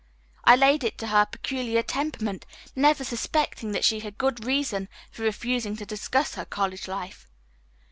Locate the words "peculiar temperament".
1.27-2.47